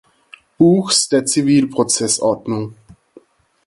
[0.57, 2.75] Buchs der Zivilprozessordnung.